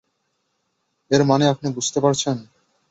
এর 1.11 1.21
মানে 1.23 1.45
আপনি 1.47 1.67
বুঝতে 1.75 1.99
পারছেন? 2.03 2.37